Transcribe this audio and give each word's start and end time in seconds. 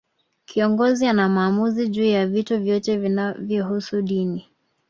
Kiongozi 0.45 1.07
ana 1.07 1.29
maamuzi 1.29 1.87
juu 1.89 2.03
ya 2.03 2.27
vitu 2.27 2.59
vyote 2.59 2.97
vinavyohusu 2.97 4.01
dini 4.01 4.47